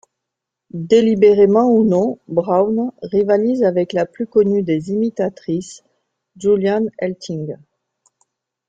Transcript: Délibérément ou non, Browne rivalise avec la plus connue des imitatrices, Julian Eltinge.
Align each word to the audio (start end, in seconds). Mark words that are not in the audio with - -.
Délibérément 0.73 1.69
ou 1.71 1.83
non, 1.85 2.17
Browne 2.27 2.91
rivalise 3.03 3.61
avec 3.63 3.93
la 3.93 4.07
plus 4.07 4.25
connue 4.25 4.63
des 4.63 4.89
imitatrices, 4.89 5.83
Julian 6.37 6.85
Eltinge. 6.97 7.53